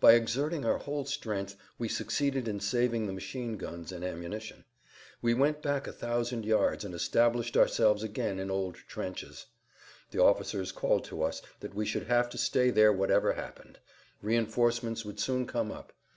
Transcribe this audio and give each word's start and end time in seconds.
By 0.00 0.14
exerting 0.14 0.64
our 0.64 0.78
whole 0.78 1.04
strength 1.04 1.54
we 1.78 1.88
succeeded 1.88 2.48
in 2.48 2.58
saving 2.58 3.06
the 3.06 3.12
machine 3.12 3.56
guns 3.56 3.92
and 3.92 4.02
ammunition. 4.02 4.64
We 5.22 5.32
went 5.32 5.62
back 5.62 5.86
a 5.86 5.92
thousand 5.92 6.44
yards 6.44 6.84
and 6.84 6.92
established 6.92 7.56
ourselves 7.56 8.02
again 8.02 8.40
in 8.40 8.50
old 8.50 8.74
trenches. 8.88 9.46
The 10.10 10.20
officers 10.20 10.72
called 10.72 11.04
to 11.04 11.22
us 11.22 11.40
that 11.60 11.72
we 11.74 11.86
should 11.86 12.08
have 12.08 12.28
to 12.30 12.36
stay 12.36 12.70
there 12.70 12.92
whatever 12.92 13.34
happened; 13.34 13.78
reinforcements 14.20 15.04
would 15.04 15.20
soon 15.20 15.46
come 15.46 15.70
up. 15.70 15.92